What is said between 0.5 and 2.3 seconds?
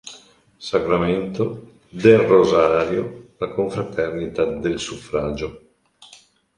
Sacramento, del